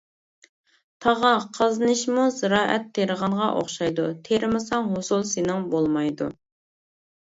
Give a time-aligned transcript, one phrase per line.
[1.05, 6.35] تاغا، قازىنىشمۇ زىرائەت تېرىغانغا ئوخشايدۇ، تېرىمىساڭ ھوسۇل سېنىڭ بولمايدۇ.